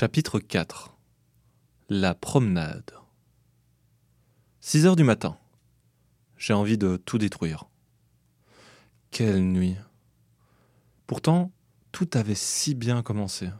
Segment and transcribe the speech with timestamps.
[0.00, 0.96] Chapitre 4
[1.88, 2.92] La promenade
[4.60, 5.36] 6 heures du matin.
[6.36, 7.64] J'ai envie de tout détruire.
[9.10, 9.74] Quelle nuit.
[11.08, 11.50] Pourtant,
[11.90, 13.50] tout avait si bien commencé.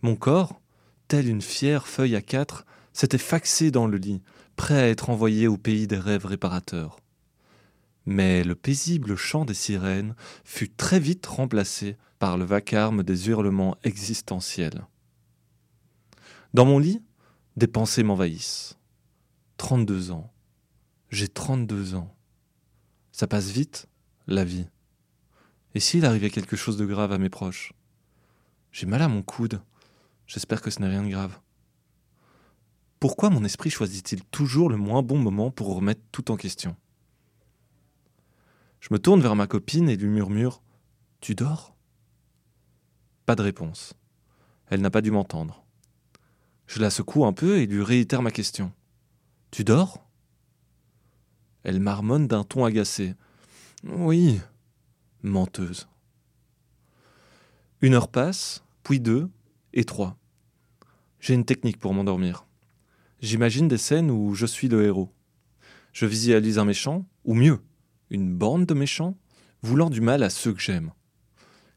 [0.00, 0.58] Mon corps,
[1.06, 2.64] tel une fière feuille à quatre,
[2.94, 4.22] s'était faxé dans le lit,
[4.56, 6.98] prêt à être envoyé au pays des rêves réparateurs.
[8.06, 10.14] Mais le paisible chant des sirènes
[10.44, 14.86] fut très vite remplacé par le vacarme des hurlements existentiels.
[16.56, 17.04] Dans mon lit,
[17.58, 18.78] des pensées m'envahissent.
[19.58, 20.32] 32 ans.
[21.10, 22.16] J'ai 32 ans.
[23.12, 23.90] Ça passe vite,
[24.26, 24.66] la vie.
[25.74, 27.74] Et s'il arrivait quelque chose de grave à mes proches?
[28.72, 29.60] J'ai mal à mon coude.
[30.26, 31.38] J'espère que ce n'est rien de grave.
[33.00, 36.74] Pourquoi mon esprit choisit-il toujours le moins bon moment pour remettre tout en question?
[38.80, 40.62] Je me tourne vers ma copine et lui murmure
[41.20, 41.76] Tu dors?
[43.26, 43.92] Pas de réponse.
[44.68, 45.65] Elle n'a pas dû m'entendre.
[46.66, 48.72] Je la secoue un peu et lui réitère ma question.
[49.50, 50.04] Tu dors?
[51.62, 53.14] Elle marmonne d'un ton agacé.
[53.84, 54.40] Oui.
[55.22, 55.88] Menteuse.
[57.80, 59.28] Une heure passe, puis deux,
[59.72, 60.16] et trois.
[61.20, 62.46] J'ai une technique pour m'endormir.
[63.20, 65.12] J'imagine des scènes où je suis le héros.
[65.92, 67.60] Je visualise un méchant, ou mieux,
[68.10, 69.16] une bande de méchants,
[69.62, 70.92] voulant du mal à ceux que j'aime.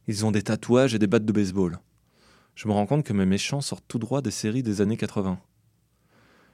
[0.07, 1.79] Ils ont des tatouages et des battes de baseball
[2.59, 5.39] je me rends compte que mes méchants sortent tout droit des séries des années 80.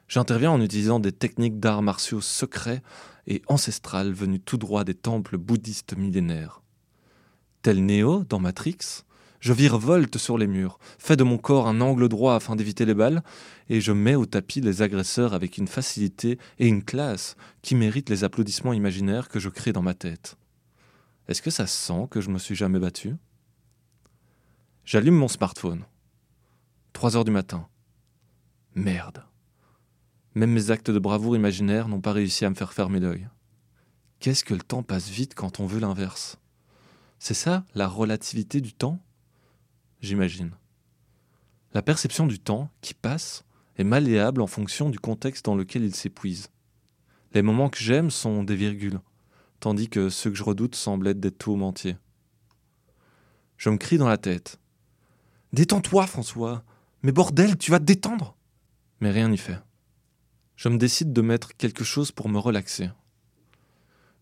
[0.08, 2.84] J'interviens en utilisant des techniques d'arts martiaux secrets
[3.26, 6.62] et ancestrales venues tout droit des temples bouddhistes millénaires.
[7.64, 8.78] Tel Néo dans Matrix,
[9.40, 12.94] je virevolte sur les murs, fais de mon corps un angle droit afin d'éviter les
[12.94, 13.24] balles,
[13.70, 18.12] et je mets au tapis les agresseurs avec une facilité et une classe qui méritent
[18.12, 20.38] les applaudissements imaginaires que je crée dans ma tête.
[21.28, 23.16] Est-ce que ça sent que je me suis jamais battu?
[24.86, 25.84] J'allume mon smartphone.
[26.96, 27.68] 3 heures du matin.
[28.74, 29.26] Merde.
[30.34, 33.28] Même mes actes de bravoure imaginaires n'ont pas réussi à me faire fermer l'œil.
[34.20, 36.40] Qu'est-ce que le temps passe vite quand on veut l'inverse?
[37.20, 39.04] C'est ça, la relativité du temps?
[40.00, 40.52] J'imagine.
[41.74, 43.44] La perception du temps, qui passe,
[43.76, 46.48] est malléable en fonction du contexte dans lequel il s'épuise.
[47.34, 49.02] Les moments que j'aime sont des virgules,
[49.60, 51.98] tandis que ceux que je redoute semblent être des taux entiers.
[53.58, 54.62] Je me crie dans la tête.
[55.52, 56.64] Détends-toi, François
[57.06, 58.36] mais bordel, tu vas te détendre
[59.00, 59.60] Mais rien n'y fait.
[60.56, 62.90] Je me décide de mettre quelque chose pour me relaxer.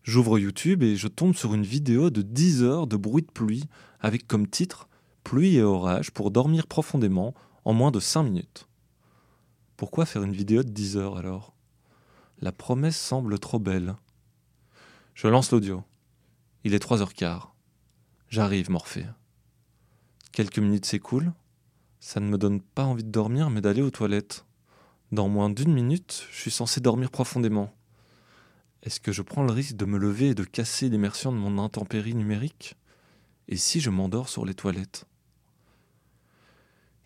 [0.02, 3.64] J'ouvre YouTube et je tombe sur une vidéo de 10 heures de bruit de pluie
[4.00, 4.86] avec comme titre
[5.22, 7.32] Pluie et orage pour dormir profondément
[7.64, 8.68] en moins de 5 minutes.
[9.78, 11.54] Pourquoi faire une vidéo de 10 heures alors?
[12.42, 13.96] La promesse semble trop belle.
[15.14, 15.84] Je lance l'audio.
[16.64, 17.44] Il est 3h15.
[18.28, 19.06] J'arrive, Morphée.
[20.32, 21.32] Quelques minutes s'écoulent.
[22.06, 24.44] Ça ne me donne pas envie de dormir, mais d'aller aux toilettes.
[25.10, 27.72] Dans moins d'une minute, je suis censé dormir profondément.
[28.82, 31.56] Est-ce que je prends le risque de me lever et de casser l'immersion de mon
[31.58, 32.76] intempérie numérique?
[33.48, 35.06] Et si je m'endors sur les toilettes?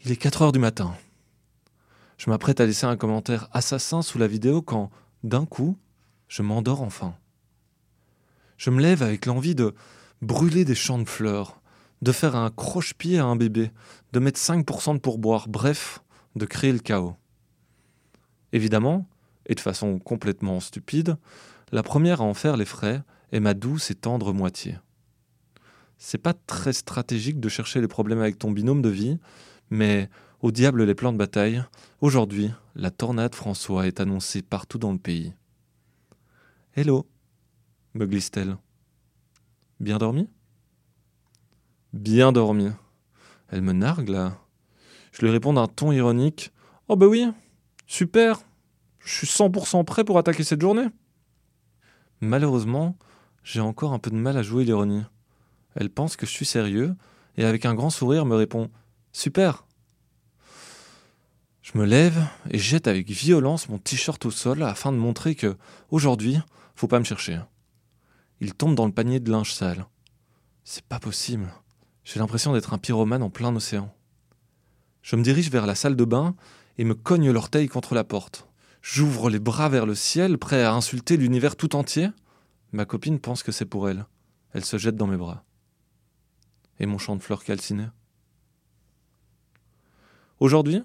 [0.05, 0.97] Il est 4 heures du matin.
[2.17, 4.91] Je m'apprête à laisser un commentaire assassin sous la vidéo quand,
[5.23, 5.79] d'un coup,
[6.27, 7.15] je m'endors enfin.
[8.57, 9.77] Je me lève avec l'envie de
[10.23, 11.61] brûler des champs de fleurs,
[12.03, 13.71] de faire un croche-pied à un bébé,
[14.13, 16.03] de mettre 5% de pourboire, bref,
[16.37, 17.17] de créer le chaos.
[18.53, 19.07] Évidemment,
[19.47, 21.17] et de façon complètement stupide,
[21.73, 24.77] la première à en faire les frais est ma douce et tendre moitié.
[25.99, 29.19] C'est pas très stratégique de chercher les problèmes avec ton binôme de vie,
[29.71, 30.09] mais
[30.41, 31.65] au diable les plans de bataille,
[32.01, 35.35] aujourd'hui, la tornade François est annoncée partout dans le pays.
[36.75, 37.07] Hello,
[37.95, 38.57] me glisse-t-elle.
[39.81, 40.29] Bien dormi?
[41.93, 42.71] Bien dormi.
[43.49, 44.39] Elle me nargue là.
[45.13, 46.53] Je lui réponds d'un ton ironique.
[46.89, 47.27] Oh bah oui,
[47.87, 48.41] super.
[48.99, 50.87] Je suis 100% prêt pour attaquer cette journée.
[52.21, 52.97] Malheureusement,
[53.43, 55.03] j'ai encore un peu de mal à jouer l'ironie.
[55.75, 56.95] Elle pense que je suis sérieux
[57.37, 58.71] et avec un grand sourire me répond
[59.13, 59.65] Super.
[61.63, 65.57] Je me lève et jette avec violence mon t-shirt au sol afin de montrer que,
[65.91, 66.39] aujourd'hui,
[66.75, 67.41] faut pas me chercher.
[68.41, 69.87] Il tombe dans le panier de linge sale.
[70.65, 71.51] C'est pas possible.
[72.09, 73.95] J'ai l'impression d'être un pyromane en plein océan.
[75.03, 76.35] Je me dirige vers la salle de bain
[76.79, 78.49] et me cogne l'orteil contre la porte.
[78.81, 82.09] J'ouvre les bras vers le ciel, prêt à insulter l'univers tout entier.
[82.73, 84.07] Ma copine pense que c'est pour elle.
[84.55, 85.45] Elle se jette dans mes bras.
[86.81, 87.89] Et mon champ de fleurs calciné.
[90.41, 90.83] Aujourd'hui,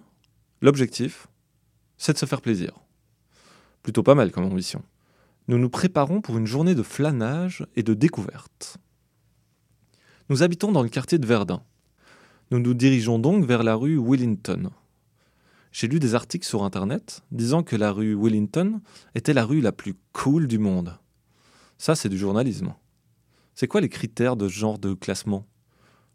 [0.60, 1.28] l'objectif,
[1.96, 2.82] c'est de se faire plaisir.
[3.82, 4.84] Plutôt pas mal comme ambition.
[5.48, 8.78] Nous nous préparons pour une journée de flanage et de découverte.
[10.30, 11.62] Nous habitons dans le quartier de Verdun.
[12.50, 14.70] Nous nous dirigeons donc vers la rue Willington,
[15.74, 18.80] J'ai lu des articles sur Internet disant que la rue Wellington
[19.16, 20.98] était la rue la plus cool du monde.
[21.78, 22.74] Ça, c'est du journalisme.
[23.54, 25.46] C'est quoi les critères de genre de classement?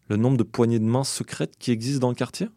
[0.08, 2.48] Le nombre de poignées de main secrètes qui existent dans le quartier?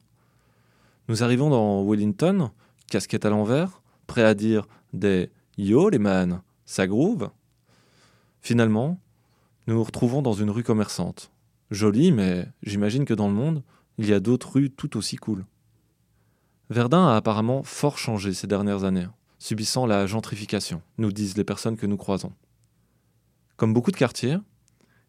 [1.10, 2.52] Nous arrivons dans Wellington,
[2.88, 7.30] casquette à l'envers, prêt à dire des Yo les man, ça groove
[8.40, 9.02] Finalement,
[9.68, 11.30] nous nous retrouvons dans une rue commerçante.
[11.72, 13.64] Jolie, mais j'imagine que dans le monde,
[13.98, 15.46] il y a d'autres rues tout aussi cool.
[16.70, 19.08] Verdun a apparemment fort changé ces dernières années,
[19.40, 22.34] subissant la gentrification, nous disent les personnes que nous croisons.
[23.56, 24.38] Comme beaucoup de quartiers,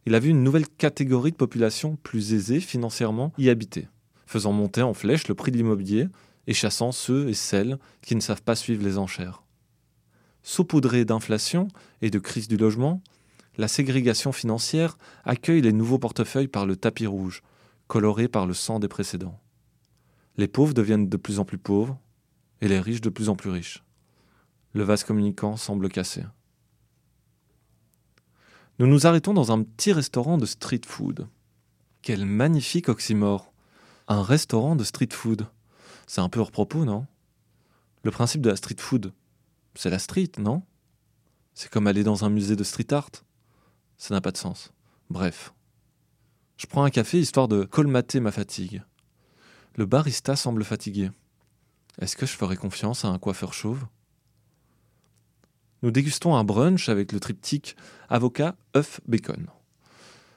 [0.06, 3.88] il a vu une nouvelle catégorie de population plus aisée financièrement y habiter,
[4.26, 6.06] faisant monter en flèche le prix de l'immobilier
[6.47, 9.43] et chassant ceux et celles qui ne savent pas suivre les enchères.
[10.44, 11.69] Saupoudrée d'inflation
[12.03, 13.00] et de crise du logement,
[13.56, 17.43] la ségrégation financière accueille les nouveaux portefeuilles par le tapis rouge,
[17.87, 19.38] coloré par le sang des précédents.
[20.37, 21.99] Les pauvres deviennent de plus en plus pauvres
[22.60, 23.84] et les riches de plus en plus riches.
[24.72, 26.25] Le vase communicant semble cassé.
[28.78, 31.28] Nous nous arrêtons dans un petit restaurant de street food.
[32.00, 33.52] Quel magnifique oxymore
[34.08, 35.46] Un restaurant de street food.
[36.06, 37.06] C'est un peu hors propos, non?
[38.02, 39.12] Le principe de la street food,
[39.75, 40.62] c'est la street, non?
[41.54, 43.10] C'est comme aller dans un musée de street art.
[44.02, 44.72] Ça n'a pas de sens.
[45.10, 45.54] Bref.
[46.56, 48.82] Je prends un café histoire de colmater ma fatigue.
[49.76, 51.12] Le barista semble fatigué.
[52.00, 53.87] Est-ce que je ferai confiance à un coiffeur chauve?
[55.84, 57.76] Nous dégustons un brunch avec le triptyque
[58.08, 59.46] avocat, œuf, bacon.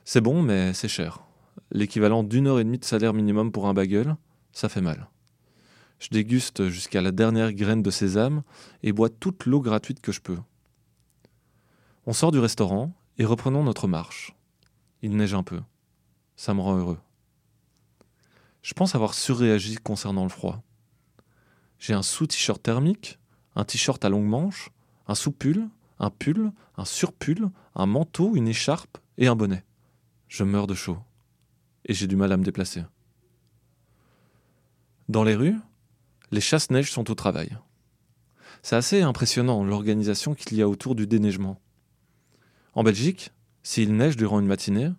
[0.04, 1.24] C'est bon, mais c'est cher.
[1.72, 4.16] L'équivalent d'une heure et demie de salaire minimum pour un bagel,
[4.52, 5.10] ça fait mal.
[5.98, 8.44] Je déguste jusqu'à la dernière graine de sésame
[8.84, 10.38] et bois toute l'eau gratuite que je peux.
[12.06, 14.36] On sort du restaurant et reprenons notre marche.
[15.02, 15.62] Il neige un peu.
[16.36, 17.00] Ça me rend heureux.
[18.62, 20.64] Je pense avoir surréagi concernant le froid.
[21.80, 23.20] J'ai un sous-t-shirt thermique,
[23.56, 24.70] un t-shirt à longue manche,
[25.08, 25.70] un sous-pull,
[26.00, 29.64] un pull, un surpull, un manteau, une écharpe et un bonnet.
[30.28, 30.98] Je meurs de chaud.
[31.86, 32.84] Et j'ai du mal à me déplacer.
[35.08, 35.58] Dans les rues,
[36.32, 37.56] les chasse-neige sont au travail.
[38.64, 41.62] C'est assez impressionnant l'organisation qu'il y a autour du déneigement.
[42.76, 43.32] En Belgique,
[43.64, 44.92] s'il neige durant une matinée,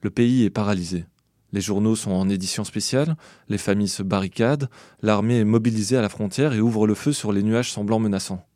[0.00, 1.04] le pays est paralysé.
[1.52, 3.16] Les journaux sont en édition spéciale,
[3.50, 4.70] les familles se barricadent,
[5.02, 8.46] l'armée est mobilisée à la frontière et ouvre le feu sur les nuages semblants menaçants.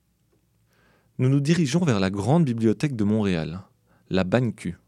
[1.19, 3.61] Nous nous dirigeons vers la grande bibliothèque de Montréal,
[4.09, 4.79] la BANQ.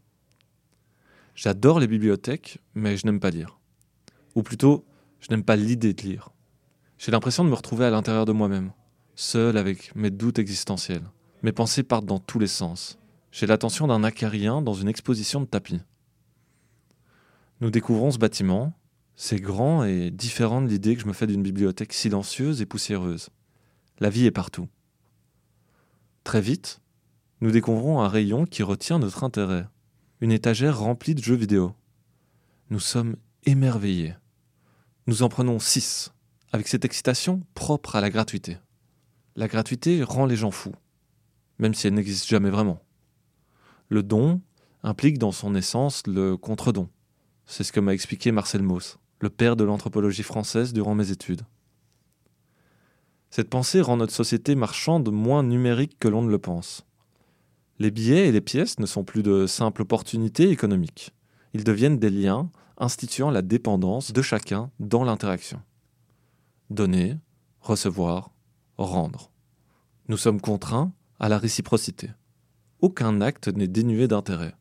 [1.35, 3.59] J'adore les bibliothèques, mais je n'aime pas lire.
[4.33, 4.85] Ou plutôt,
[5.19, 6.29] je n'aime pas l'idée de lire.
[6.97, 8.71] J'ai l'impression de me retrouver à l'intérieur de moi-même,
[9.15, 11.03] seul avec mes doutes existentiels.
[11.43, 12.99] Mes pensées partent dans tous les sens.
[13.31, 15.81] J'ai l'attention d'un acarien dans une exposition de tapis.
[17.61, 18.73] Nous découvrons ce bâtiment.
[19.15, 23.29] C'est grand et différent de l'idée que je me fais d'une bibliothèque silencieuse et poussiéreuse.
[23.99, 24.67] La vie est partout.
[26.23, 26.79] Très vite,
[27.41, 29.67] nous découvrons un rayon qui retient notre intérêt.
[30.21, 31.73] Une étagère remplie de jeux vidéo.
[32.69, 34.15] Nous sommes émerveillés.
[35.07, 36.13] Nous en prenons six,
[36.51, 38.57] avec cette excitation propre à la gratuité.
[39.35, 40.75] La gratuité rend les gens fous,
[41.57, 42.81] même si elle n'existe jamais vraiment.
[43.89, 44.41] Le don
[44.83, 46.89] implique dans son essence le contre-don.
[47.45, 51.41] C'est ce que m'a expliqué Marcel Mauss, le père de l'anthropologie française durant mes études.
[53.31, 56.85] Cette pensée rend notre société marchande moins numérique que l'on ne le pense.
[57.79, 61.15] Les billets et les pièces ne sont plus de simples opportunités économiques.
[61.53, 65.61] Ils deviennent des liens instituant la dépendance de chacun dans l'interaction.
[66.69, 67.17] Donner,
[67.59, 68.31] recevoir,
[68.77, 69.31] rendre.
[70.07, 72.11] Nous sommes contraints à la réciprocité.
[72.81, 74.55] Aucun acte n'est dénué d'intérêt.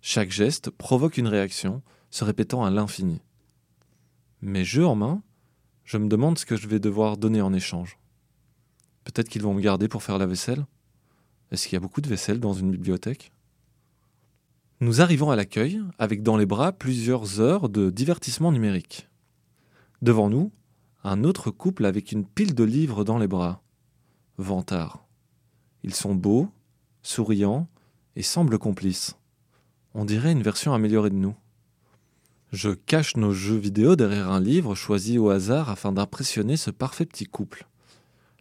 [0.00, 3.22] Chaque geste provoque une réaction se répétant à l'infini.
[4.42, 5.22] Mes jeux en main,
[5.84, 7.98] je me demande ce que je vais devoir donner en échange.
[9.04, 10.66] Peut-être qu'ils vont me garder pour faire la vaisselle?
[11.50, 13.32] Est-ce qu'il y a beaucoup de vaisselle dans une bibliothèque?
[14.80, 19.08] Nous arrivons à l'accueil avec dans les bras plusieurs heures de divertissement numérique.
[20.02, 20.52] Devant nous,
[21.02, 23.62] un autre couple avec une pile de livres dans les bras.
[24.36, 25.06] Vantard.
[25.82, 26.50] Ils sont beaux,
[27.02, 27.68] souriants
[28.16, 29.16] et semblent complices.
[29.94, 31.34] On dirait une version améliorée de nous.
[32.52, 37.06] Je cache nos jeux vidéo derrière un livre choisi au hasard afin d'impressionner ce parfait
[37.06, 37.66] petit couple.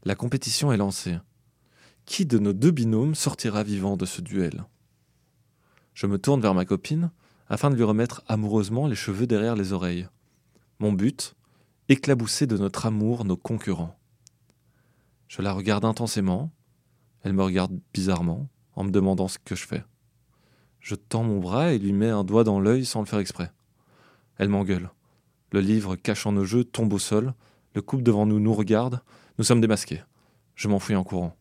[0.04, 1.18] La compétition est lancée.
[2.06, 4.64] Qui de nos deux binômes sortira vivant de ce duel?
[5.94, 7.12] Je me tourne vers ma copine
[7.50, 10.08] afin de lui remettre amoureusement les cheveux derrière les oreilles.
[10.80, 11.36] Mon but?
[11.90, 13.98] Éclabousser de notre amour nos concurrents.
[15.28, 16.52] Je la regarde intensément,
[17.28, 19.84] elle me regarde bizarrement en me demandant ce que je fais.
[20.80, 23.52] Je tends mon bras et lui mets un doigt dans l'œil sans le faire exprès.
[24.38, 24.92] Elle m'engueule.
[25.52, 27.34] Le livre cachant nos jeux tombe au sol,
[27.74, 29.02] Le couple devant nous nous regarde.
[29.38, 30.02] Nous sommes démasqués.
[30.56, 31.36] Je m'enfuis en courant.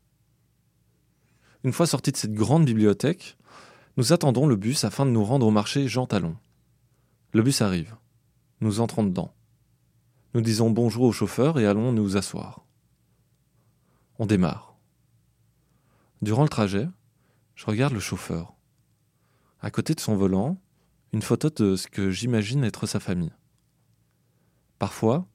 [1.62, 3.36] Une fois sortis de cette grande bibliothèque,
[3.96, 6.36] nous attendons le bus afin de nous rendre au marché Jean Talon.
[7.32, 7.94] Le bus arrive.
[8.60, 9.32] Nous entrons dedans.
[10.34, 12.66] Nous disons bonjour au chauffeur et allons nous asseoir.
[14.18, 14.65] On démarre.
[16.26, 16.88] Durant le trajet,
[17.54, 18.56] je regarde le chauffeur.
[19.60, 20.60] À côté de son volant,
[21.12, 23.30] une photo de ce que j'imagine être sa famille.
[24.80, 25.28] Parfois,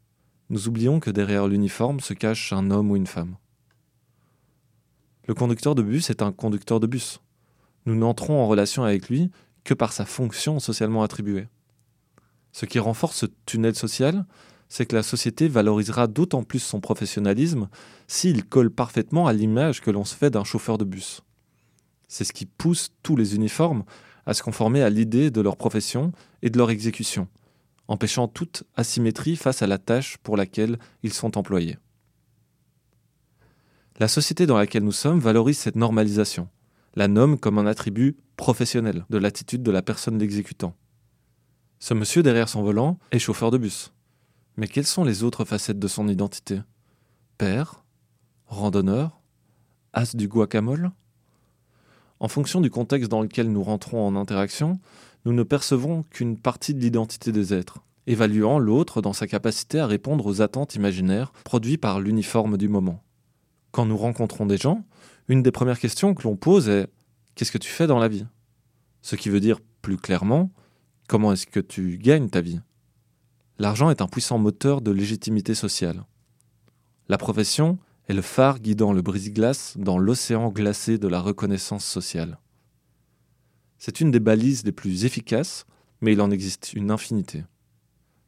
[0.50, 3.38] nous oublions que derrière l'uniforme se cache un homme ou une femme.
[5.30, 7.22] Le conducteur de bus est un conducteur de bus.
[7.86, 9.32] Nous n'entrons en relation avec lui
[9.64, 11.48] que par sa fonction socialement attribuée.
[12.52, 14.26] Ce qui renforce ce tunnel social,
[14.72, 17.68] c'est que la société valorisera d'autant plus son professionnalisme
[18.08, 21.24] s'il colle parfaitement à l'image que l'on se fait d'un chauffeur de bus.
[22.08, 23.84] C'est ce qui pousse tous les uniformes
[24.26, 27.28] à se conformer à l'idée de leur profession et de leur exécution,
[27.90, 31.78] empêchant toute asymétrie face à la tâche pour laquelle ils sont employés.
[34.00, 36.48] La société dans laquelle nous sommes valorise cette normalisation,
[36.96, 40.78] la nomme comme un attribut professionnel de l'attitude de la personne l'exécutant.
[41.80, 43.92] Ce monsieur derrière son volant est chauffeur de bus.
[44.62, 46.60] Mais quelles sont les autres facettes de son identité?
[47.40, 47.84] Père
[48.46, 49.20] Randonneur
[49.92, 50.92] As du guacamole?
[52.20, 54.80] En fonction du contexte dans lequel nous rentrons en interaction,
[55.26, 59.88] nous ne percevons qu'une partie de l'identité des êtres, évaluant l'autre dans sa capacité à
[59.88, 63.02] répondre aux attentes imaginaires produites par l'uniforme du moment.
[63.72, 64.86] Quand nous rencontrons des gens,
[65.28, 66.88] une des premières questions que l'on pose est
[67.34, 68.28] Qu'est-ce que tu fais dans la vie?
[69.02, 70.52] Ce qui veut dire plus clairement
[71.08, 72.62] Comment est-ce que tu gagnes ta vie?
[73.62, 76.04] L'argent est un puissant moteur de légitimité sociale.
[77.08, 77.78] La profession
[78.08, 82.40] est le phare guidant le brise-glace dans l'océan glacé de la reconnaissance sociale.
[83.78, 85.68] C'est une des balises les plus efficaces,
[86.02, 87.44] mais il en existe une infinité.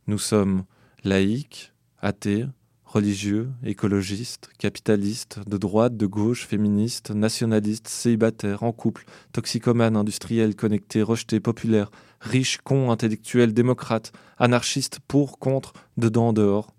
[0.05, 0.65] Nous sommes
[1.03, 2.45] laïcs, athées,
[2.93, 11.01] religieux, écologistes, capitalistes, de droite, de gauche, féministes, nationalistes, célibataires, en couple, toxicomanes, industriels, connectés,
[11.01, 16.75] rejetés, populaires, riches, cons, intellectuels, démocrates, anarchistes, pour, contre, dedans, dehors.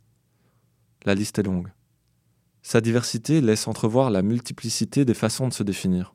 [1.04, 1.72] La liste est longue.
[2.62, 6.14] Sa diversité laisse entrevoir la multiplicité des façons de se définir.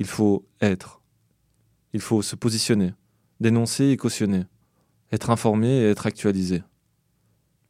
[0.00, 1.00] Il faut être.
[1.92, 2.92] Il faut se positionner,
[3.38, 4.46] dénoncer et cautionner,
[5.12, 6.64] être informé et être actualisé.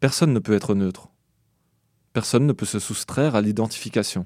[0.00, 1.10] Personne ne peut être neutre.
[2.16, 4.24] Personne ne peut se soustraire à l'identification.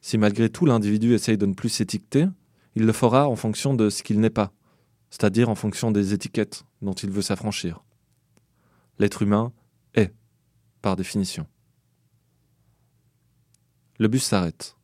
[0.00, 2.28] Si malgré tout l'individu essaye de ne plus s'étiqueter,
[2.76, 4.52] il le fera en fonction de ce qu'il n'est pas,
[5.10, 7.82] c'est-à-dire en fonction des étiquettes dont il veut s'affranchir.
[9.00, 9.52] L'être humain
[9.94, 10.14] est,
[10.82, 11.48] par définition.
[13.98, 14.76] Le bus s'arrête.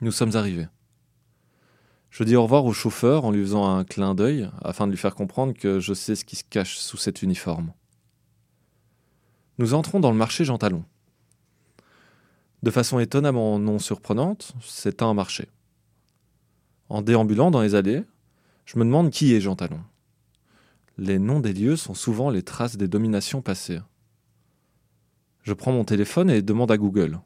[0.00, 0.66] Nous sommes arrivés.
[2.10, 4.98] Je dis au revoir au chauffeur en lui faisant un clin d'œil afin de lui
[4.98, 7.72] faire comprendre que je sais ce qui se cache sous cet uniforme.
[9.58, 10.84] Nous entrons dans le marché Jean Talon.
[12.64, 15.48] De façon étonnamment non surprenante, c'est un marché.
[16.88, 18.04] En déambulant dans les allées,
[18.64, 19.82] je me demande qui est Jean Talon.
[20.96, 23.80] Les noms des lieux sont souvent les traces des dominations passées.
[25.42, 27.20] Je prends mon téléphone et demande à Google.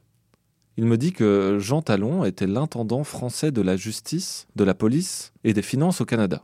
[0.76, 5.32] Il me dit que Jean Talon était l'intendant français de la justice, de la police
[5.44, 6.42] et des finances au Canada.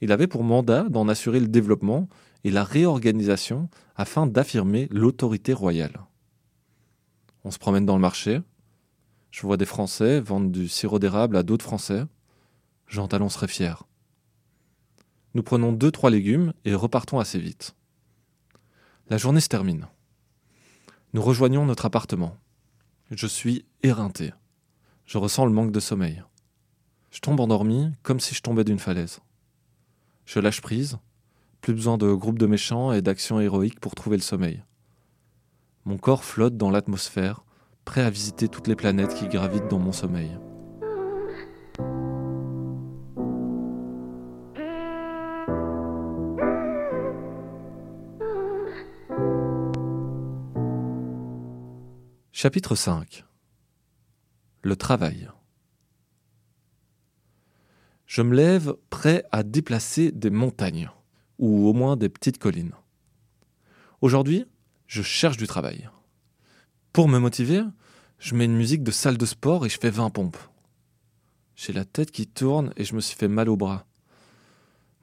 [0.00, 2.08] Il avait pour mandat d'en assurer le développement
[2.42, 6.06] et la réorganisation afin d'affirmer l'autorité royale.
[7.44, 8.40] On se promène dans le marché.
[9.30, 12.04] Je vois des Français vendre du sirop d'érable à d'autres Français.
[12.86, 13.84] Jean Talon serait fier.
[15.34, 17.74] Nous prenons deux, trois légumes et repartons assez vite.
[19.08, 19.88] La journée se termine.
[21.14, 22.36] Nous rejoignons notre appartement.
[23.10, 24.32] Je suis éreinté.
[25.06, 26.22] Je ressens le manque de sommeil.
[27.10, 29.20] Je tombe endormi comme si je tombais d'une falaise.
[30.24, 30.98] Je lâche prise.
[31.60, 34.62] Plus besoin de groupes de méchants et d'actions héroïques pour trouver le sommeil.
[35.84, 37.44] Mon corps flotte dans l'atmosphère,
[37.84, 40.30] prêt à visiter toutes les planètes qui gravitent dans mon sommeil.
[52.30, 53.24] Chapitre 5
[54.62, 55.28] Le travail.
[58.06, 60.90] Je me lève prêt à déplacer des montagnes,
[61.38, 62.74] ou au moins des petites collines.
[64.00, 64.46] Aujourd'hui,
[64.92, 65.88] je cherche du travail.
[66.92, 67.62] Pour me motiver,
[68.18, 70.36] je mets une musique de salle de sport et je fais 20 pompes.
[71.56, 73.86] J'ai la tête qui tourne et je me suis fait mal au bras.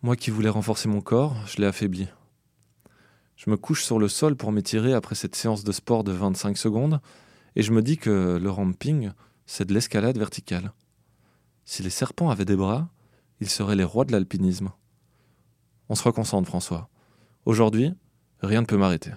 [0.03, 2.08] Moi qui voulais renforcer mon corps, je l'ai affaibli.
[3.36, 6.55] Je me couche sur le sol pour m'étirer après cette séance de sport de 25
[6.55, 7.01] secondes
[7.55, 9.10] et je me dis que le ramping,
[9.48, 10.72] c'est de l'escalade verticale.
[11.65, 12.89] Si les serpents avaient des bras,
[13.39, 14.69] ils seraient les rois de l'alpinisme.
[15.89, 16.89] On se reconcentre, François.
[17.46, 17.91] Aujourd'hui,
[18.43, 19.13] rien ne peut m'arrêter.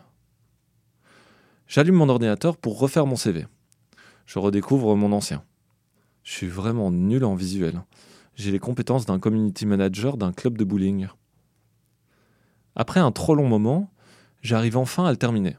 [1.73, 3.47] J'allume mon ordinateur pour refaire mon CV.
[4.27, 5.43] Je redécouvre mon ancien.
[6.23, 7.83] Je suis vraiment nul en visuel.
[8.35, 11.09] J'ai les compétences d'un community manager d'un club de bowling.
[12.77, 13.91] Après un trop long moment,
[14.43, 15.57] j'arrive enfin à le terminer.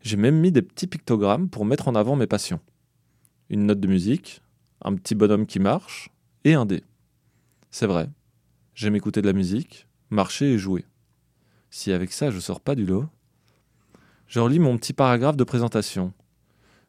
[0.00, 2.60] J'ai même mis des petits pictogrammes pour mettre en avant mes passions.
[3.50, 4.40] Une note de musique,
[4.80, 6.08] un petit bonhomme qui marche
[6.44, 6.82] et un dé.
[7.70, 8.08] C'est vrai,
[8.74, 10.86] j'aime écouter de la musique, marcher et jouer.
[11.68, 13.10] Si avec ça je sors pas du lot,
[14.34, 16.12] je relis mon petit paragraphe de présentation.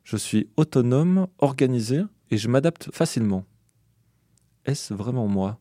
[0.03, 3.45] Je suis autonome, organisé et je m'adapte facilement.
[4.65, 5.59] Est-ce vraiment moi?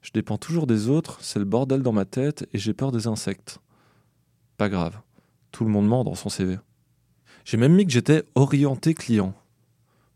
[0.00, 3.08] Je dépends toujours des autres, c'est le bordel dans ma tête et j'ai peur des
[3.08, 3.58] insectes.
[4.56, 4.98] Pas grave,
[5.52, 6.58] tout le monde ment dans son CV.
[7.44, 9.34] J'ai même mis que j'étais orienté client.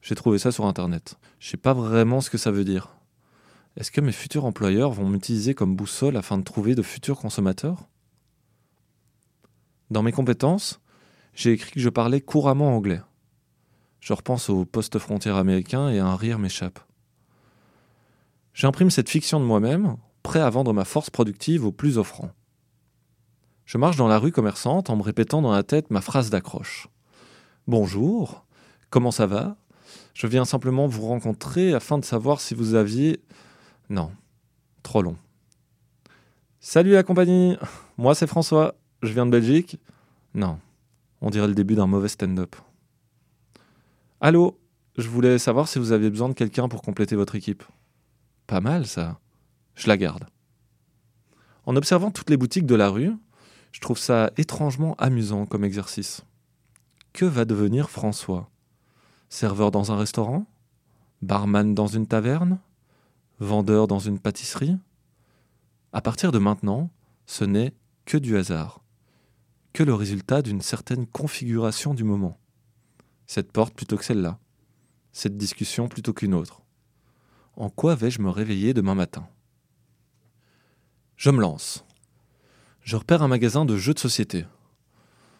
[0.00, 1.16] J'ai trouvé ça sur internet.
[1.40, 2.88] Je sais pas vraiment ce que ça veut dire.
[3.76, 7.86] Est-ce que mes futurs employeurs vont m'utiliser comme boussole afin de trouver de futurs consommateurs?
[9.90, 10.80] Dans mes compétences,
[11.34, 13.02] j'ai écrit que je parlais couramment anglais.
[14.00, 16.78] Je repense au poste frontière américain et un rire m'échappe.
[18.54, 22.30] J'imprime cette fiction de moi-même, prêt à vendre ma force productive au plus offrant.
[23.64, 26.88] Je marche dans la rue commerçante en me répétant dans la tête ma phrase d'accroche.
[27.66, 28.44] Bonjour,
[28.90, 29.56] comment ça va?
[30.14, 33.20] Je viens simplement vous rencontrer afin de savoir si vous aviez...
[33.88, 34.12] Non,
[34.82, 35.16] trop long.
[36.60, 37.56] Salut la compagnie,
[37.96, 39.78] moi c'est François, je viens de Belgique.
[40.34, 40.58] Non,
[41.20, 42.56] on dirait le début d'un mauvais stand-up.
[44.20, 44.58] Allô,
[44.96, 47.62] je voulais savoir si vous aviez besoin de quelqu'un pour compléter votre équipe.
[48.46, 49.18] Pas mal ça.
[49.74, 50.26] Je la garde.
[51.64, 53.12] En observant toutes les boutiques de la rue,
[53.72, 56.22] je trouve ça étrangement amusant comme exercice.
[57.12, 58.50] Que va devenir François?
[59.28, 60.46] Serveur dans un restaurant?
[61.22, 62.58] Barman dans une taverne?
[63.38, 64.76] Vendeur dans une pâtisserie?
[65.92, 66.90] À partir de maintenant,
[67.26, 67.72] ce n'est
[68.04, 68.80] que du hasard,
[69.72, 72.38] que le résultat d'une certaine configuration du moment.
[73.26, 74.38] Cette porte plutôt que celle-là,
[75.12, 76.62] cette discussion plutôt qu'une autre.
[77.56, 79.28] En quoi vais-je me réveiller demain matin?
[81.16, 81.84] Je me lance.
[82.82, 84.46] Je repère un magasin de jeux de société.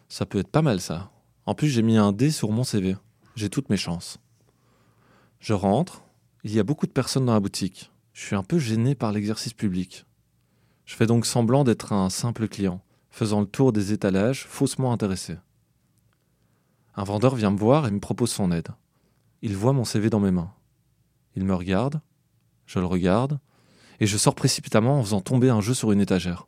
[0.07, 1.11] Ça peut être pas mal ça.
[1.45, 2.95] En plus, j'ai mis un dé sur mon CV.
[3.35, 4.19] J'ai toutes mes chances.
[5.39, 6.03] Je rentre.
[6.43, 7.91] Il y a beaucoup de personnes dans la boutique.
[8.13, 10.05] Je suis un peu gêné par l'exercice public.
[10.85, 12.81] Je fais donc semblant d'être un simple client,
[13.11, 15.37] faisant le tour des étalages, faussement intéressé.
[16.95, 18.69] Un vendeur vient me voir et me propose son aide.
[19.41, 20.53] Il voit mon CV dans mes mains.
[21.35, 22.01] Il me regarde,
[22.65, 23.39] je le regarde,
[23.99, 26.47] et je sors précipitamment en faisant tomber un jeu sur une étagère.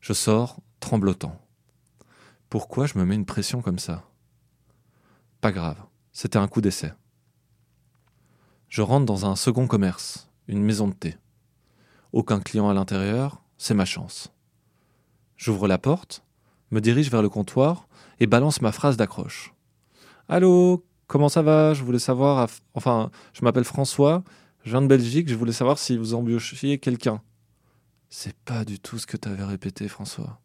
[0.00, 1.40] Je sors, tremblotant.
[2.50, 4.04] Pourquoi je me mets une pression comme ça?
[5.40, 6.92] Pas grave, c'était un coup d'essai.
[8.68, 11.16] Je rentre dans un second commerce, une maison de thé.
[12.12, 14.33] Aucun client à l'intérieur, c'est ma chance.
[15.36, 16.22] J'ouvre la porte,
[16.70, 17.88] me dirige vers le comptoir
[18.20, 19.52] et balance ma phrase d'accroche.
[20.28, 21.74] Allô, comment ça va?
[21.74, 22.48] Je voulais savoir.
[22.74, 24.24] Enfin, je m'appelle François
[24.64, 27.20] je viens de Belgique, je voulais savoir si vous embauchiez quelqu'un.
[28.08, 30.40] C'est pas du tout ce que t'avais répété, François.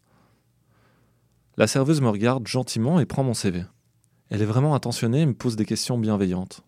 [1.56, 3.64] La serveuse me regarde gentiment et prend mon CV.
[4.30, 6.64] Elle est vraiment attentionnée et me pose des questions bienveillantes.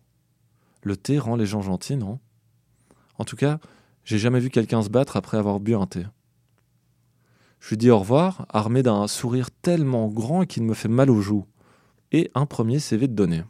[0.83, 2.19] Le thé rend les gens gentils, non?
[3.17, 3.59] En tout cas,
[4.05, 6.05] j'ai jamais vu quelqu'un se battre après avoir bu un thé.
[7.61, 11.21] Je lui dis au revoir, armé d'un sourire tellement grand qu'il me fait mal aux
[11.21, 11.45] joues,
[12.11, 13.43] et un premier CV de donner.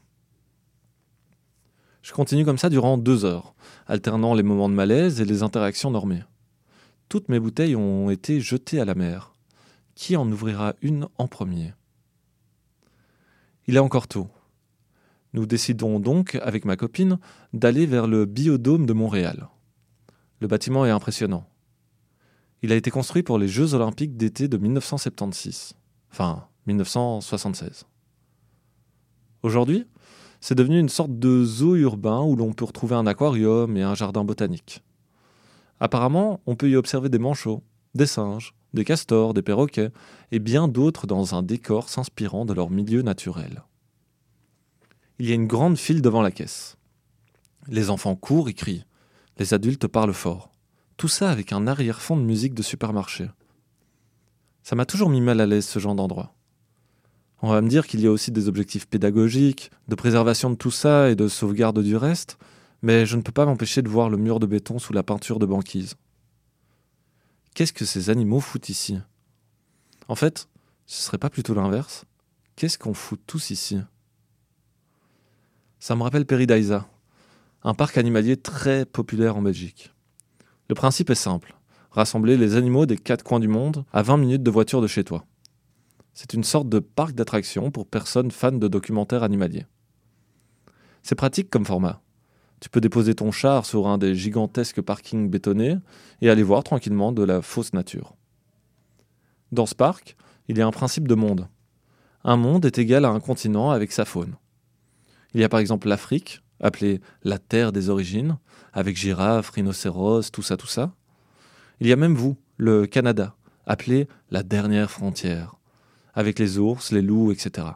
[2.01, 3.55] Je continue comme ça durant deux heures,
[3.87, 6.23] alternant les moments de malaise et les interactions normées.
[7.07, 9.33] Toutes mes bouteilles ont été jetées à la mer.
[9.95, 11.73] Qui en ouvrira une en premier?
[13.67, 14.27] Il est encore tôt.
[15.33, 17.17] Nous décidons donc, avec ma copine,
[17.53, 19.47] d'aller vers le biodôme de Montréal.
[20.41, 21.47] Le bâtiment est impressionnant.
[22.63, 25.73] Il a été construit pour les Jeux olympiques d'été de 1976,
[26.11, 27.85] enfin 1976.
[29.41, 29.87] Aujourd'hui,
[30.39, 33.95] c'est devenu une sorte de zoo urbain où l'on peut retrouver un aquarium et un
[33.95, 34.83] jardin botanique.
[35.79, 37.63] Apparemment, on peut y observer des manchots,
[37.95, 39.91] des singes, des castors, des perroquets
[40.31, 43.63] et bien d'autres dans un décor s'inspirant de leur milieu naturel.
[45.17, 46.77] Il y a une grande file devant la caisse.
[47.67, 48.85] Les enfants courent et crient.
[49.37, 50.50] Les adultes parlent fort.
[51.01, 53.27] Tout ça avec un arrière-fond de musique de supermarché.
[54.61, 56.35] Ça m'a toujours mis mal à l'aise ce genre d'endroit.
[57.41, 60.69] On va me dire qu'il y a aussi des objectifs pédagogiques, de préservation de tout
[60.69, 62.37] ça et de sauvegarde du reste,
[62.83, 65.39] mais je ne peux pas m'empêcher de voir le mur de béton sous la peinture
[65.39, 65.95] de banquise.
[67.55, 68.99] Qu'est-ce que ces animaux foutent ici?
[70.07, 70.49] En fait,
[70.85, 72.05] ce serait pas plutôt l'inverse
[72.55, 73.79] Qu'est-ce qu'on fout tous ici?
[75.79, 76.87] Ça me rappelle Peridaisa,
[77.63, 79.91] un parc animalier très populaire en Belgique.
[80.71, 81.53] Le principe est simple
[81.91, 85.03] rassembler les animaux des quatre coins du monde à 20 minutes de voiture de chez
[85.03, 85.25] toi.
[86.13, 89.65] C'est une sorte de parc d'attractions pour personnes fans de documentaires animaliers.
[91.03, 92.01] C'est pratique comme format.
[92.61, 95.75] Tu peux déposer ton char sur un des gigantesques parkings bétonnés
[96.21, 98.15] et aller voir tranquillement de la fausse nature.
[99.51, 100.15] Dans ce parc,
[100.47, 101.49] il y a un principe de monde.
[102.23, 104.37] Un monde est égal à un continent avec sa faune.
[105.33, 108.37] Il y a par exemple l'Afrique, appelée la Terre des origines,
[108.73, 110.93] avec girafes, rhinocéros, tout ça, tout ça.
[111.79, 115.55] Il y a même vous, le Canada, appelé la dernière frontière,
[116.13, 117.67] avec les ours, les loups, etc.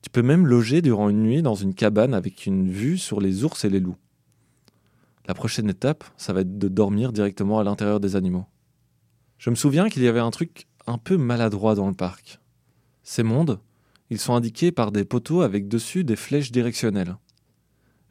[0.00, 3.44] Tu peux même loger durant une nuit dans une cabane avec une vue sur les
[3.44, 3.98] ours et les loups.
[5.26, 8.46] La prochaine étape, ça va être de dormir directement à l'intérieur des animaux.
[9.38, 12.40] Je me souviens qu'il y avait un truc un peu maladroit dans le parc.
[13.04, 13.60] Ces mondes,
[14.10, 17.16] ils sont indiqués par des poteaux avec dessus des flèches directionnelles.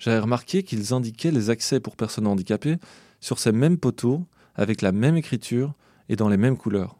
[0.01, 2.77] J'avais remarqué qu'ils indiquaient les accès pour personnes handicapées
[3.19, 5.75] sur ces mêmes poteaux, avec la même écriture
[6.09, 6.97] et dans les mêmes couleurs.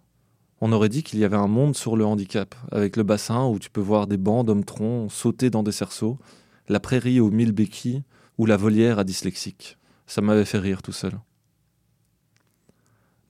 [0.62, 3.58] On aurait dit qu'il y avait un monde sur le handicap, avec le bassin où
[3.58, 6.20] tu peux voir des bancs d'hommes-troncs sauter dans des cerceaux,
[6.68, 8.04] la prairie aux mille béquilles
[8.38, 9.80] ou la volière à dyslexique.
[10.06, 11.20] Ça m'avait fait rire tout seul.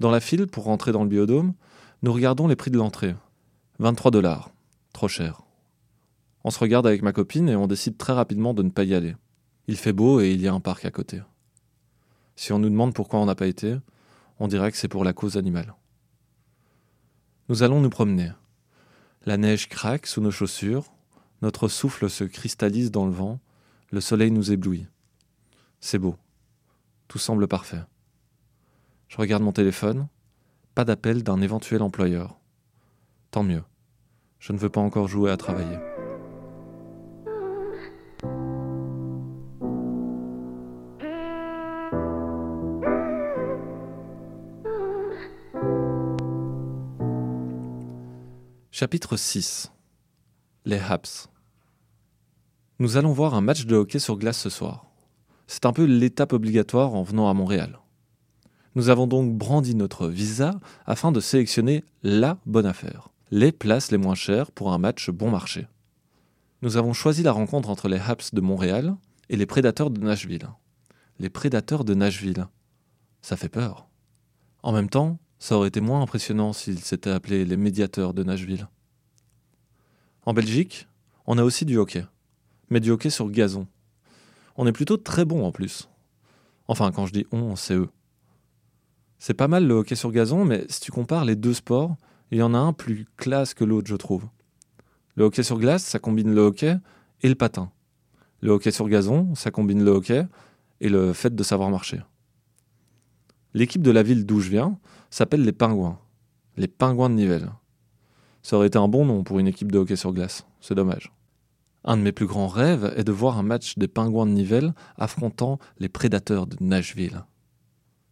[0.02, 1.54] Dans la file pour rentrer dans le biodôme,
[2.04, 3.16] nous regardons les prix de l'entrée.
[3.80, 4.52] 23 dollars.
[4.92, 5.44] Trop cher.
[6.44, 8.94] On se regarde avec ma copine et on décide très rapidement de ne pas y
[8.94, 9.16] aller.
[9.68, 11.22] Il fait beau et il y a un parc à côté.
[12.36, 13.78] Si on nous demande pourquoi on n'a pas été,
[14.40, 15.76] on dirait que c'est pour la cause animale.
[17.50, 18.32] Nous allons nous promener.
[19.26, 20.92] La neige craque sous nos chaussures,
[21.42, 23.40] notre souffle se cristallise dans le vent,
[23.92, 24.88] le soleil nous éblouit.
[25.80, 26.16] C'est beau.
[27.08, 27.84] Tout semble parfait.
[29.10, 30.08] Je regarde mon téléphone,
[30.74, 32.40] pas d'appel d'un éventuel employeur.
[33.32, 33.64] Tant mieux.
[34.40, 35.78] Je ne veux pas encore jouer à travailler.
[48.82, 49.72] Chapitre 6
[50.66, 51.30] Les Haps
[52.80, 54.88] Nous allons voir un match de hockey sur glace ce soir.
[55.46, 57.78] C'est un peu l'étape obligatoire en venant à Montréal.
[58.74, 64.00] Nous avons donc brandi notre visa afin de sélectionner la bonne affaire, les places les
[64.00, 65.68] moins chères pour un match bon marché.
[66.64, 68.96] Nous avons choisi la rencontre entre les Haps de Montréal
[69.30, 70.50] et les Prédateurs de Nashville.
[71.20, 72.48] Les Prédateurs de Nashville.
[73.22, 73.88] Ça fait peur.
[74.64, 78.68] En même temps, ça aurait été moins impressionnant s'ils s'étaient appelés les médiateurs de Nashville.
[80.24, 80.88] En Belgique,
[81.26, 82.06] on a aussi du hockey,
[82.70, 83.66] mais du hockey sur gazon.
[84.56, 85.90] On est plutôt très bon en plus.
[86.68, 87.90] Enfin, quand je dis on, c'est eux.
[89.18, 91.96] C'est pas mal le hockey sur gazon, mais si tu compares les deux sports,
[92.30, 94.28] il y en a un plus classe que l'autre, je trouve.
[95.16, 96.78] Le hockey sur glace, ça combine le hockey
[97.22, 97.72] et le patin.
[98.42, 100.24] Le hockey sur gazon, ça combine le hockey
[100.82, 102.00] et le fait de savoir marcher.
[103.56, 104.78] L'équipe de la ville d'où je viens,
[105.12, 106.00] s'appelle les Pingouins.
[106.58, 107.52] Les Pingouins de Nivelles.
[108.42, 110.48] Ça aurait été un bon nom pour une équipe de hockey sur glace.
[110.62, 111.14] C'est dommage.
[111.84, 114.74] Un de mes plus grands rêves est de voir un match des Pingouins de Nivelles
[114.98, 117.26] affrontant les Prédateurs de Nashville.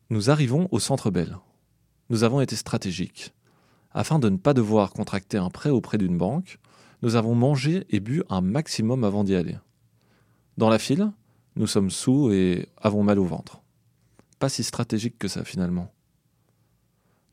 [0.10, 1.38] Nous arrivons au Centre Bell.
[2.10, 3.34] Nous avons été stratégiques.
[3.92, 6.60] Afin de ne pas devoir contracter un prêt auprès d'une banque,
[7.02, 9.58] nous avons mangé et bu un maximum avant d'y aller.
[10.58, 11.12] Dans la file,
[11.56, 13.62] nous sommes sous et avons mal au ventre.
[14.40, 15.92] Pas si stratégique que ça finalement.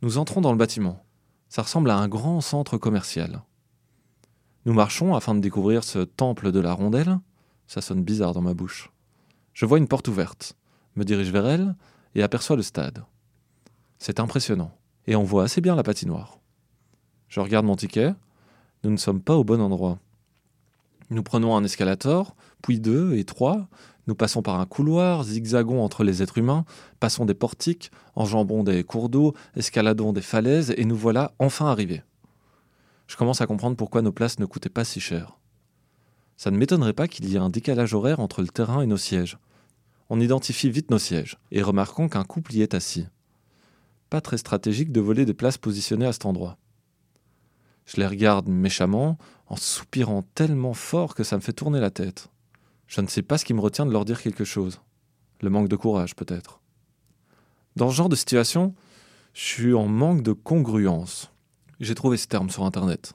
[0.03, 1.03] Nous entrons dans le bâtiment.
[1.49, 3.43] Ça ressemble à un grand centre commercial.
[4.67, 7.19] Nous marchons afin de découvrir ce temple de la rondelle.
[7.67, 8.91] Ça sonne bizarre dans ma bouche.
[9.55, 10.55] Je vois une porte ouverte,
[10.97, 11.75] me dirige vers elle
[12.15, 13.05] et aperçois le stade.
[13.99, 16.39] C'est impressionnant, et on voit assez bien la patinoire.
[17.29, 18.15] Je regarde mon ticket.
[18.85, 19.99] Nous ne sommes pas au bon endroit.
[21.09, 23.69] Nous prenons un escalator, puis deux et trois,
[24.07, 26.64] nous passons par un couloir, zigzagons entre les êtres humains,
[27.01, 32.03] passons des portiques, enjambons des cours d'eau, escaladons des falaises, et nous voilà enfin arrivés.
[33.09, 35.38] Je commence à comprendre pourquoi nos places ne coûtaient pas si cher.
[36.37, 38.97] Ça ne m'étonnerait pas qu'il y ait un décalage horaire entre le terrain et nos
[38.97, 39.38] sièges.
[40.09, 43.07] On identifie vite nos sièges, et remarquons qu'un couple y est assis.
[44.09, 46.59] Pas très stratégique de voler des places positionnées à cet endroit.
[47.87, 52.29] Je les regarde méchamment, en soupirant tellement fort que ça me fait tourner la tête.
[52.87, 54.81] Je ne sais pas ce qui me retient de leur dire quelque chose.
[55.40, 56.61] Le manque de courage, peut-être.
[57.75, 58.75] Dans ce genre de situation,
[59.35, 61.31] je suis en manque de congruence.
[61.81, 63.14] J'ai trouvé ce terme sur Internet.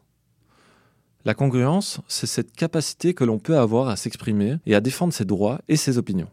[1.26, 5.26] La congruence, c'est cette capacité que l'on peut avoir à s'exprimer et à défendre ses
[5.26, 6.30] droits et ses opinions.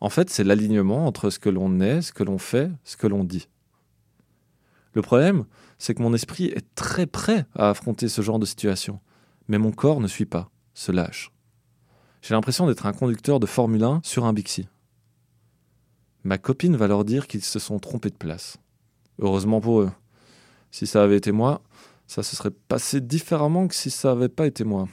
[0.00, 3.06] En fait, c'est l'alignement entre ce que l'on est, ce que l'on fait, ce que
[3.06, 3.48] l'on dit.
[4.92, 5.44] Le problème,
[5.78, 9.00] c'est que mon esprit est très prêt à affronter ce genre de situation,
[9.48, 11.30] mais mon corps ne suit pas, se lâche.
[12.26, 14.66] J'ai l'impression d'être un conducteur de Formule 1 sur un Bixi.
[16.24, 18.56] Ma copine va leur dire qu'ils se sont trompés de place.
[19.20, 19.92] Heureusement pour eux.
[20.72, 21.62] Si ça avait été moi,
[22.08, 24.88] Ça se serait passé différemment que si ça n'avait pas été moi.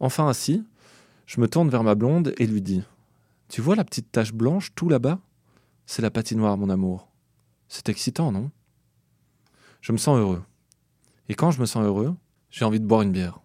[0.00, 0.64] Enfin assis,
[1.26, 2.82] je me tourne vers ma blonde et lui dis
[3.48, 5.18] Tu vois la petite tache blanche tout là-bas?
[5.84, 7.06] C'est la patinoire, mon amour.
[7.68, 8.50] C'est excitant, non?
[9.82, 10.42] Je me sens heureux.
[11.28, 12.16] Et quand je me sens heureux,
[12.48, 13.40] j'ai envie de boire une bière.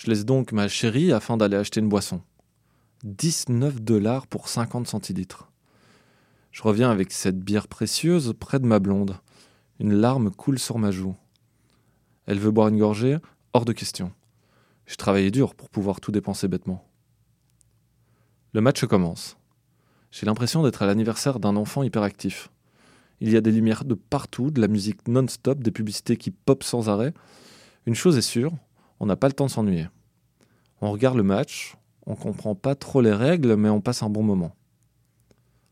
[0.00, 2.22] Je laisse donc ma chérie afin d'aller acheter une boisson.
[3.04, 5.50] 19 dollars pour 50 centilitres.
[6.52, 9.18] Je reviens avec cette bière précieuse près de ma blonde.
[9.78, 11.16] Une larme coule sur ma joue.
[12.24, 13.18] Elle veut boire une gorgée
[13.52, 14.10] Hors de question.
[14.86, 16.88] J'ai travaillé dur pour pouvoir tout dépenser bêtement.
[18.54, 19.36] Le match commence.
[20.12, 22.48] J'ai l'impression d'être à l'anniversaire d'un enfant hyperactif.
[23.20, 26.64] Il y a des lumières de partout, de la musique non-stop, des publicités qui popent
[26.64, 27.12] sans arrêt.
[27.84, 28.54] Une chose est sûre,
[29.00, 29.88] on n'a pas le temps de s'ennuyer.
[30.80, 34.22] On regarde le match, on comprend pas trop les règles, mais on passe un bon
[34.22, 34.54] moment.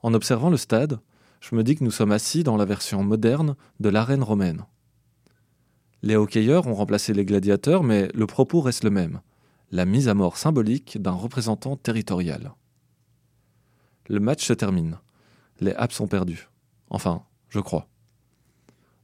[0.02, 0.98] En observant le stade,
[1.40, 4.64] je me dis que nous sommes assis dans la version moderne de l'arène romaine.
[6.02, 9.20] Les hockeyeurs ont remplacé les gladiateurs, mais le propos reste le même
[9.70, 12.54] la mise à mort symbolique d'un représentant territorial.
[14.08, 14.98] Le match se termine.
[15.60, 16.48] Les Habs sont perdus.
[16.88, 17.88] Enfin, je crois.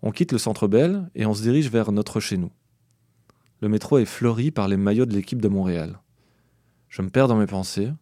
[0.03, 2.51] On quitte le centre Bell et on se dirige vers notre chez nous.
[3.61, 6.01] Le métro est fleuri par les maillots de l'équipe de Montréal.
[6.89, 7.93] Je me perds dans mes pensées.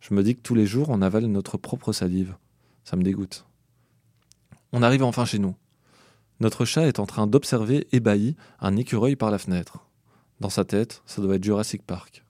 [0.00, 2.36] Je me dis que tous les jours on avale notre propre salive.
[2.84, 3.46] Ça me dégoûte.
[4.72, 5.54] On arrive enfin chez nous.
[6.40, 9.86] Notre chat est en train d'observer, ébahi, un écureuil par la fenêtre.
[10.40, 12.24] Dans sa tête, ça doit être Jurassic Park.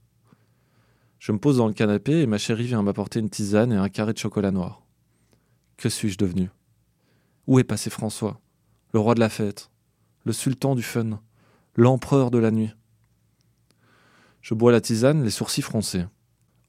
[1.18, 3.88] Je me pose dans le canapé et ma chérie vient m'apporter une tisane et un
[3.88, 4.82] carré de chocolat noir.
[5.76, 6.50] Que suis-je devenu?
[7.46, 8.40] Où est passé François?
[8.92, 9.70] Le roi de la fête?
[10.24, 11.20] Le sultan du fun?
[11.74, 12.68] L'empereur de la nuit
[14.42, 16.04] Je bois la tisane, les sourcils froncés.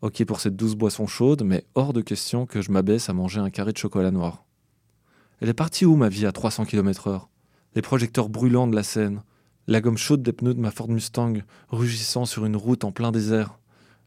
[0.01, 3.41] Ok pour cette douce boisson chaude, mais hors de question que je m'abaisse à manger
[3.41, 4.45] un carré de chocolat noir.
[5.41, 7.27] Elle est partie où ma vie à 300 km/h
[7.75, 9.23] Les projecteurs brûlants de la Seine,
[9.67, 11.33] la gomme chaude des pneus de ma Ford Mustang
[11.67, 13.59] rugissant sur une route en plein désert,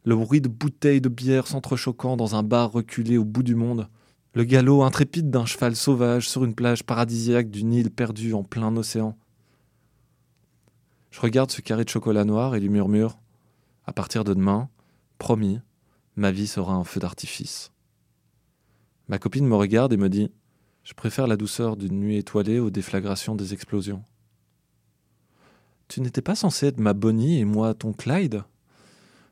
[0.04, 3.90] le bruit de bouteilles de bière s'entrechoquant dans un bar reculé au bout du monde,
[4.32, 8.74] le galop intrépide d'un cheval sauvage sur une plage paradisiaque d'une île perdue en plein
[8.78, 9.14] océan.
[11.11, 13.19] Je regarde ce carré de chocolat noir et lui murmure
[13.87, 14.69] À partir de demain,
[15.19, 15.61] promis,
[16.16, 17.73] ma vie sera un feu d'artifice.
[19.09, 20.31] Ma copine me regarde et me dit
[20.83, 24.03] Je préfère la douceur d'une nuit étoilée aux déflagrations des explosions.
[25.88, 28.42] Tu n'étais pas censé être ma Bonnie et moi ton Clyde?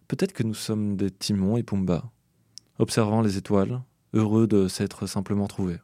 [0.06, 2.12] Peut-être que nous sommes des Timon et Pumba,
[2.78, 3.82] observant les étoiles,
[4.12, 5.80] heureux de s'être simplement trouvés.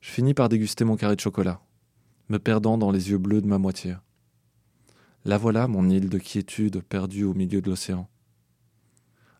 [0.00, 1.60] Je finis par déguster mon carré de chocolat,
[2.28, 3.94] me perdant dans les yeux bleus de ma moitié.
[5.24, 8.08] La voilà, mon île de quiétude perdue au milieu de l'océan.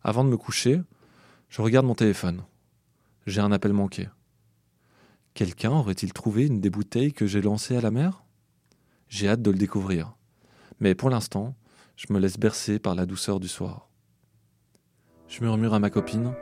[0.02, 0.82] Avant de me coucher,
[1.48, 2.42] je regarde mon téléphone.
[3.26, 4.08] J'ai un appel manqué.
[5.32, 8.24] Quelqu'un aurait-il trouvé une des bouteilles que j'ai lancées à la mer?
[9.08, 10.14] J'ai hâte de le découvrir.
[10.80, 11.54] Mais pour l'instant,
[11.96, 13.88] je me laisse bercer par la douceur du soir.
[15.28, 16.34] Je murmure à ma copine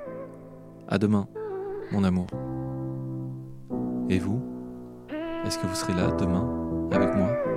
[0.89, 1.29] À demain,
[1.93, 2.29] mon amour.
[4.09, 4.43] Et vous?
[5.45, 7.48] Est-ce que vous serez là demain avec moi?